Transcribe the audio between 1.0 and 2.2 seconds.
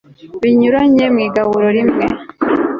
mu igaburo rimwe